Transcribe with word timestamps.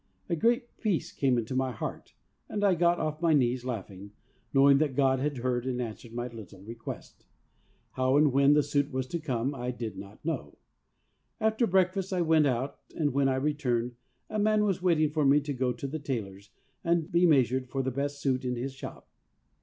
A 0.29 0.35
great 0.35 0.77
peace 0.77 1.11
came 1.11 1.37
into 1.37 1.55
my 1.55 1.71
heart, 1.71 2.15
and 2.49 2.63
I 2.63 2.73
got 2.73 2.97
off 2.99 3.21
my 3.21 3.33
knees 3.35 3.63
laughing, 3.63 4.13
knowing 4.51 4.79
that 4.79 4.95
God 4.95 5.19
had 5.19 5.37
heard 5.37 5.67
and 5.67 5.79
answered 5.79 6.11
my 6.11 6.25
little 6.27 6.63
request. 6.63 7.27
How 7.91 8.17
and 8.17 8.33
when 8.33 8.53
90 8.53 8.53
THE 8.53 8.53
WAY 8.53 8.53
OF 8.53 8.53
HOLINESS 8.53 8.55
the 8.65 8.71
suit 8.71 8.91
was 8.91 9.05
to 9.05 9.19
come 9.19 9.53
I 9.53 9.69
did 9.69 9.97
not 9.99 10.25
know. 10.25 10.57
After 11.39 11.67
breakfast 11.67 12.11
I 12.11 12.23
went 12.23 12.47
out, 12.47 12.79
and 12.97 13.13
when 13.13 13.27
I 13.29 13.35
returned 13.35 13.93
a 14.27 14.39
man 14.39 14.63
was 14.63 14.81
waiting 14.81 15.11
for 15.11 15.23
me 15.23 15.39
to 15.41 15.53
go 15.53 15.71
to 15.71 15.85
the 15.85 15.99
tailor's 15.99 16.49
and 16.83 17.11
be 17.11 17.27
measured 17.27 17.69
for 17.69 17.83
the 17.83 17.91
best 17.91 18.19
suit 18.19 18.43
in 18.43 18.55
his 18.55 18.73
shop. 18.73 19.07